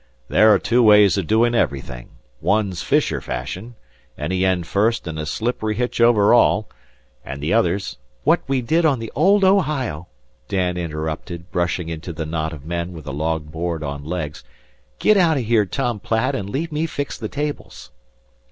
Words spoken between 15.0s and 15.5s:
out o'